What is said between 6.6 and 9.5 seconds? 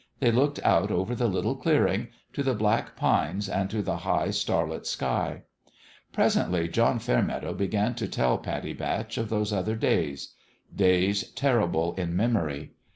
John Fairmeadow began to tell Pattie Batch of